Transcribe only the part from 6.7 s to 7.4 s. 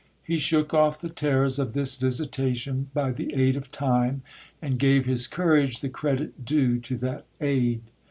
to that